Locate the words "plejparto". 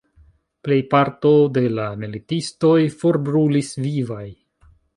0.67-1.33